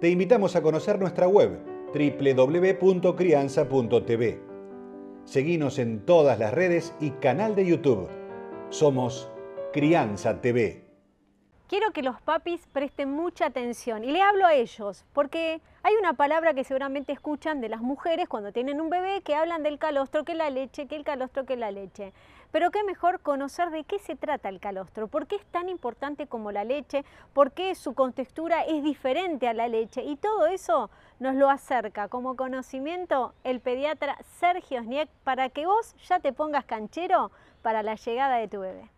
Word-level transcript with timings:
Te 0.00 0.08
invitamos 0.08 0.54
a 0.54 0.62
conocer 0.62 1.00
nuestra 1.00 1.26
web 1.26 1.58
www.crianza.tv. 1.92 4.40
Seguinos 5.24 5.80
en 5.80 6.06
todas 6.06 6.38
las 6.38 6.54
redes 6.54 6.94
y 7.00 7.10
canal 7.10 7.56
de 7.56 7.66
YouTube. 7.66 8.08
Somos 8.70 9.28
Crianza 9.72 10.40
TV. 10.40 10.84
Quiero 11.66 11.90
que 11.90 12.02
los 12.02 12.20
papis 12.20 12.68
presten 12.72 13.10
mucha 13.10 13.46
atención 13.46 14.04
y 14.04 14.12
le 14.12 14.22
hablo 14.22 14.46
a 14.46 14.54
ellos, 14.54 15.04
porque 15.12 15.60
hay 15.88 15.96
una 15.96 16.12
palabra 16.12 16.52
que 16.52 16.64
seguramente 16.64 17.12
escuchan 17.12 17.62
de 17.62 17.70
las 17.70 17.80
mujeres 17.80 18.28
cuando 18.28 18.52
tienen 18.52 18.78
un 18.78 18.90
bebé 18.90 19.22
que 19.22 19.34
hablan 19.34 19.62
del 19.62 19.78
calostro, 19.78 20.22
que 20.22 20.34
la 20.34 20.50
leche, 20.50 20.86
que 20.86 20.96
el 20.96 21.02
calostro, 21.02 21.46
que 21.46 21.56
la 21.56 21.70
leche. 21.70 22.12
Pero 22.52 22.70
qué 22.70 22.84
mejor 22.84 23.20
conocer 23.20 23.70
de 23.70 23.84
qué 23.84 23.98
se 23.98 24.14
trata 24.14 24.50
el 24.50 24.60
calostro, 24.60 25.08
por 25.08 25.26
qué 25.26 25.36
es 25.36 25.46
tan 25.46 25.70
importante 25.70 26.26
como 26.26 26.52
la 26.52 26.64
leche, 26.64 27.06
por 27.32 27.52
qué 27.52 27.74
su 27.74 27.94
contextura 27.94 28.64
es 28.64 28.82
diferente 28.82 29.48
a 29.48 29.54
la 29.54 29.66
leche 29.66 30.02
y 30.02 30.16
todo 30.16 30.46
eso 30.46 30.90
nos 31.20 31.34
lo 31.36 31.48
acerca 31.48 32.08
como 32.08 32.36
conocimiento 32.36 33.32
el 33.42 33.60
pediatra 33.60 34.18
Sergio 34.40 34.82
Sniek 34.82 35.08
para 35.24 35.48
que 35.48 35.64
vos 35.64 35.94
ya 36.06 36.20
te 36.20 36.34
pongas 36.34 36.66
canchero 36.66 37.30
para 37.62 37.82
la 37.82 37.94
llegada 37.94 38.36
de 38.36 38.48
tu 38.48 38.60
bebé. 38.60 38.97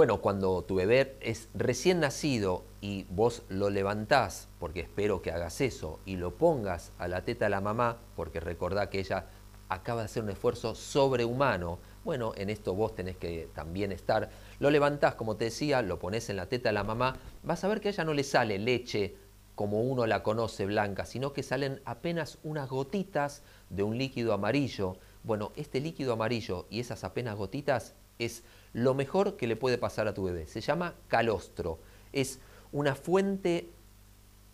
Bueno, 0.00 0.20
cuando 0.20 0.62
tu 0.62 0.76
bebé 0.76 1.16
es 1.20 1.48
recién 1.54 1.98
nacido 1.98 2.62
y 2.80 3.04
vos 3.10 3.42
lo 3.48 3.68
levantás, 3.68 4.46
porque 4.60 4.78
espero 4.78 5.22
que 5.22 5.32
hagas 5.32 5.60
eso, 5.60 5.98
y 6.06 6.14
lo 6.14 6.36
pongas 6.36 6.92
a 6.98 7.08
la 7.08 7.24
teta 7.24 7.46
de 7.46 7.50
la 7.50 7.60
mamá, 7.60 7.98
porque 8.14 8.38
recordá 8.38 8.90
que 8.90 9.00
ella 9.00 9.26
acaba 9.68 10.02
de 10.02 10.04
hacer 10.04 10.22
un 10.22 10.30
esfuerzo 10.30 10.76
sobrehumano, 10.76 11.80
bueno, 12.04 12.32
en 12.36 12.48
esto 12.48 12.76
vos 12.76 12.94
tenés 12.94 13.16
que 13.16 13.48
también 13.56 13.90
estar. 13.90 14.30
Lo 14.60 14.70
levantás, 14.70 15.16
como 15.16 15.34
te 15.34 15.46
decía, 15.46 15.82
lo 15.82 15.98
pones 15.98 16.30
en 16.30 16.36
la 16.36 16.46
teta 16.46 16.68
de 16.68 16.74
la 16.74 16.84
mamá, 16.84 17.16
vas 17.42 17.64
a 17.64 17.68
ver 17.68 17.80
que 17.80 17.88
a 17.88 17.90
ella 17.90 18.04
no 18.04 18.14
le 18.14 18.22
sale 18.22 18.56
leche 18.60 19.16
como 19.56 19.80
uno 19.80 20.06
la 20.06 20.22
conoce 20.22 20.64
blanca, 20.64 21.06
sino 21.06 21.32
que 21.32 21.42
salen 21.42 21.82
apenas 21.84 22.38
unas 22.44 22.68
gotitas 22.68 23.42
de 23.68 23.82
un 23.82 23.98
líquido 23.98 24.32
amarillo. 24.32 24.96
Bueno, 25.24 25.50
este 25.56 25.80
líquido 25.80 26.12
amarillo 26.12 26.68
y 26.70 26.78
esas 26.78 27.02
apenas 27.02 27.34
gotitas 27.34 27.96
es 28.18 28.42
lo 28.72 28.94
mejor 28.94 29.36
que 29.36 29.46
le 29.46 29.56
puede 29.56 29.78
pasar 29.78 30.08
a 30.08 30.14
tu 30.14 30.24
bebé. 30.24 30.46
Se 30.46 30.60
llama 30.60 30.94
calostro. 31.08 31.78
Es 32.12 32.38
una 32.72 32.94
fuente 32.94 33.70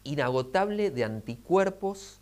inagotable 0.04 0.90
de 0.90 1.04
anticuerpos, 1.04 2.20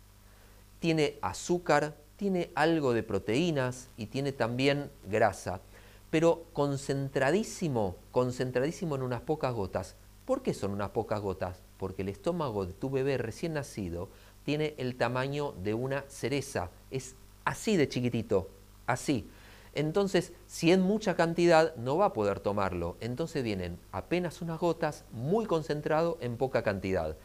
tiene 0.79 1.17
azúcar, 1.21 1.95
tiene 2.15 2.51
algo 2.55 2.93
de 2.93 3.03
proteínas 3.03 3.89
y 3.97 4.07
tiene 4.07 4.31
también 4.31 4.89
grasa, 5.09 5.61
pero 6.09 6.45
concentradísimo, 6.53 7.95
concentradísimo 8.11 8.95
en 8.95 9.01
unas 9.01 9.21
pocas 9.21 9.53
gotas. 9.53 9.95
¿Por 10.25 10.41
qué 10.41 10.53
son 10.53 10.71
unas 10.71 10.91
pocas 10.91 11.19
gotas? 11.19 11.61
Porque 11.77 12.03
el 12.03 12.09
estómago 12.09 12.65
de 12.65 12.73
tu 12.73 12.89
bebé 12.89 13.17
recién 13.17 13.53
nacido 13.53 14.09
tiene 14.45 14.73
el 14.77 14.95
tamaño 14.95 15.53
de 15.63 15.73
una 15.73 16.03
cereza, 16.07 16.69
es 16.91 17.15
así 17.45 17.75
de 17.77 17.89
chiquitito, 17.89 18.49
así. 18.85 19.29
Entonces, 19.75 20.33
si 20.45 20.71
en 20.71 20.81
mucha 20.81 21.15
cantidad, 21.15 21.75
no 21.75 21.97
va 21.97 22.07
a 22.07 22.13
poder 22.13 22.39
tomarlo. 22.39 22.95
Entonces 22.99 23.43
vienen 23.43 23.79
apenas 23.91 24.41
unas 24.41 24.59
gotas, 24.59 25.05
muy 25.11 25.45
concentrado 25.45 26.17
en 26.21 26.37
poca 26.37 26.63
cantidad. 26.63 27.15